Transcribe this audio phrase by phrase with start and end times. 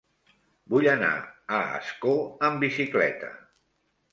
[0.73, 1.11] Vull anar
[1.57, 2.15] a Ascó
[2.49, 3.31] amb bicicleta.